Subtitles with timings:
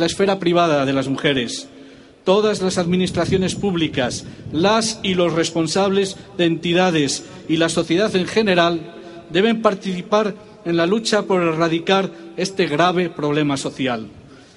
[0.00, 1.68] La esfera privada de las mujeres
[2.24, 8.94] todas las administraciones públicas, las y los responsables de entidades y la sociedad en general
[9.30, 10.34] deben participar
[10.64, 14.08] en la lucha por erradicar este grave problema social.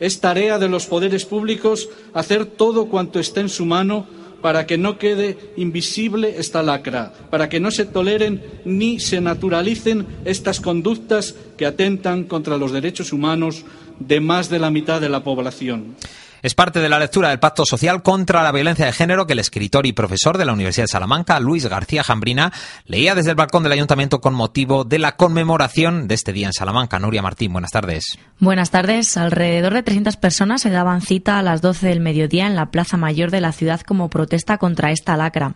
[0.00, 4.06] Es tarea de los poderes públicos hacer todo cuanto esté en su mano
[4.40, 10.06] para que no quede invisible esta lacra, para que no se toleren ni se naturalicen
[10.24, 13.64] estas conductas que atentan contra los derechos humanos
[13.98, 15.96] de más de la mitad de la población.
[16.42, 19.38] Es parte de la lectura del Pacto Social contra la Violencia de Género que el
[19.38, 22.52] escritor y profesor de la Universidad de Salamanca, Luis García Jambrina,
[22.84, 26.52] leía desde el balcón del ayuntamiento con motivo de la conmemoración de este día en
[26.52, 26.98] Salamanca.
[26.98, 28.18] Nuria Martín, buenas tardes.
[28.38, 29.16] Buenas tardes.
[29.16, 32.96] Alrededor de 300 personas se daban cita a las 12 del mediodía en la Plaza
[32.96, 35.54] Mayor de la ciudad como protesta contra esta lacra.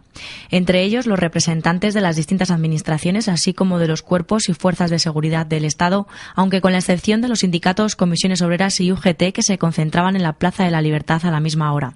[0.50, 4.91] Entre ellos, los representantes de las distintas administraciones, así como de los cuerpos y fuerzas
[4.91, 9.33] de seguridad del Estado, aunque con la excepción de los sindicatos, comisiones obreras y UGT
[9.34, 11.95] que se concentraban en la Plaza de la Libertad a la misma hora.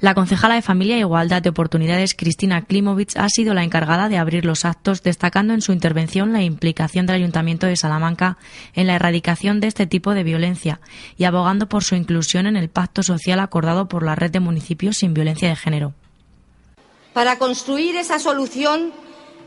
[0.00, 4.16] La concejala de Familia e Igualdad de Oportunidades, Cristina Klimovich, ha sido la encargada de
[4.16, 8.38] abrir los actos, destacando en su intervención la implicación del Ayuntamiento de Salamanca
[8.72, 10.80] en la erradicación de este tipo de violencia
[11.18, 14.96] y abogando por su inclusión en el pacto social acordado por la red de municipios
[14.96, 15.92] sin violencia de género.
[17.12, 18.92] Para construir esa solución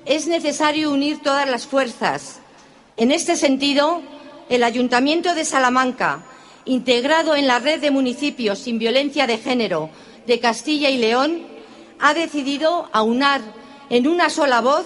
[0.06, 2.42] es necesario unir todas las fuerzas.
[2.96, 4.04] En este sentido,
[4.50, 6.20] el Ayuntamiento de Salamanca,
[6.66, 9.90] integrado en la red de municipios sin violencia de género
[10.26, 11.42] de Castilla y León,
[12.00, 13.42] ha decidido aunar
[13.90, 14.86] en una sola voz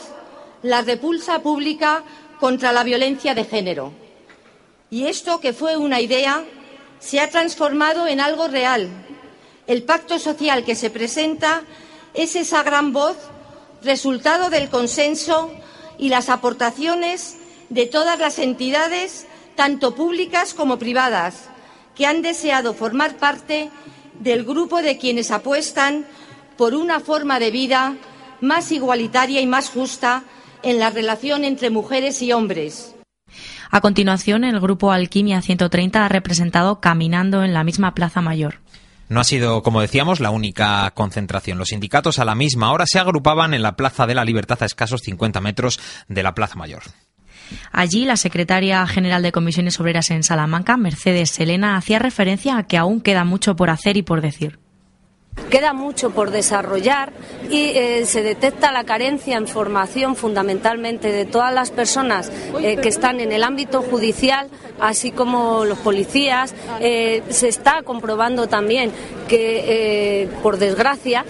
[0.64, 2.04] la repulsa pública
[2.40, 3.94] contra la violencia de género.
[4.90, 6.44] Y esto, que fue una idea,
[7.00, 8.90] se ha transformado en algo real.
[9.68, 11.64] El pacto social que se presenta
[12.14, 13.18] es esa gran voz,
[13.84, 15.52] resultado del consenso
[15.98, 17.38] y las aportaciones
[17.70, 21.50] de todas las entidades, tanto públicas como privadas,
[21.98, 23.70] que han deseado formar parte
[24.20, 26.06] del grupo de quienes apuestan
[26.58, 27.96] por una forma de vida
[28.42, 30.24] más igualitaria y más justa
[30.64, 32.96] en la relación entre mujeres y hombres.
[33.70, 38.60] A continuación, el grupo Alquimia 130 ha representado Caminando en la misma Plaza Mayor.
[39.10, 41.58] No ha sido, como decíamos, la única concentración.
[41.58, 44.66] Los sindicatos a la misma hora se agrupaban en la Plaza de la Libertad a
[44.66, 46.84] escasos 50 metros de la Plaza Mayor.
[47.72, 52.78] Allí, la secretaria general de Comisiones Obreras en Salamanca, Mercedes Selena, hacía referencia a que
[52.78, 54.60] aún queda mucho por hacer y por decir.
[55.50, 57.14] Queda mucho por desarrollar
[57.50, 62.90] y eh, se detecta la carencia en formación fundamentalmente de todas las personas eh, que
[62.90, 64.50] están en el ámbito judicial,
[64.82, 66.54] así como los policías.
[66.82, 68.92] Eh, se está comprobando también
[69.30, 71.24] que, por desgracia,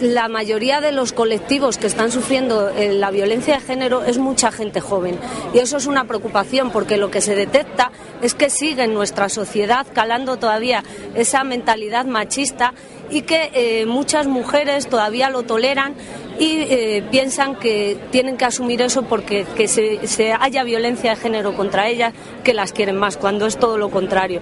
[0.00, 4.50] la mayoría de los colectivos que están sufriendo eh, la violencia de género es mucha
[4.50, 5.18] gente joven.
[5.52, 9.28] Y eso es una preocupación porque lo que se detecta es que sigue en nuestra
[9.28, 10.84] sociedad calando todavía
[11.14, 12.74] esa mentalidad machista
[13.10, 15.94] y que eh, muchas mujeres todavía lo toleran
[16.38, 21.16] y eh, piensan que tienen que asumir eso porque que se, se haya violencia de
[21.16, 24.40] género contra ellas, que las quieren más, cuando es todo lo contrario.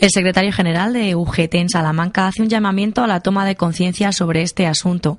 [0.00, 4.12] El secretario general de UGT en Salamanca hace un llamamiento a la toma de conciencia
[4.12, 5.18] sobre este asunto.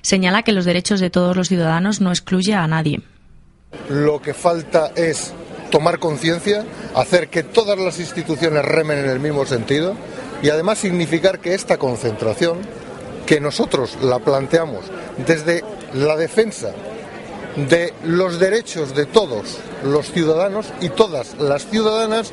[0.00, 3.00] Señala que los derechos de todos los ciudadanos no excluye a nadie.
[3.88, 5.34] Lo que falta es
[5.72, 9.96] tomar conciencia, hacer que todas las instituciones remen en el mismo sentido
[10.40, 12.58] y además significar que esta concentración,
[13.26, 14.84] que nosotros la planteamos
[15.26, 16.72] desde la defensa
[17.56, 22.32] de los derechos de todos los ciudadanos y todas las ciudadanas,